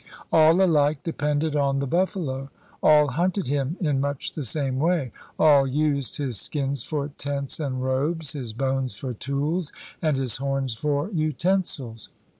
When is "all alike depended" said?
0.31-1.55